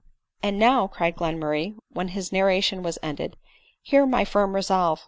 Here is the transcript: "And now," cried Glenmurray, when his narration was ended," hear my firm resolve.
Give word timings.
"And 0.41 0.57
now," 0.57 0.87
cried 0.87 1.15
Glenmurray, 1.15 1.75
when 1.91 2.07
his 2.07 2.31
narration 2.31 2.81
was 2.81 2.97
ended," 3.03 3.37
hear 3.83 4.07
my 4.07 4.25
firm 4.25 4.55
resolve. 4.55 4.99